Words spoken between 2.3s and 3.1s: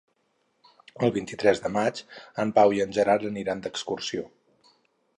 en Pau i en